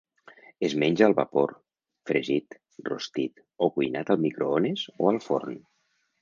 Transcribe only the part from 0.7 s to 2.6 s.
menja al vapor, fregit,